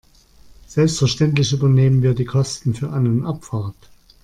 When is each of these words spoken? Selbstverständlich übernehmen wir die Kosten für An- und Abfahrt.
Selbstverständlich 0.65 1.53
übernehmen 1.53 2.01
wir 2.01 2.15
die 2.15 2.25
Kosten 2.25 2.73
für 2.73 2.89
An- 2.89 3.05
und 3.05 3.23
Abfahrt. 3.23 3.75